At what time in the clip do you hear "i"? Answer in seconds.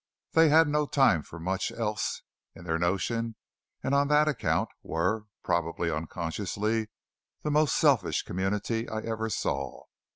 8.89-9.01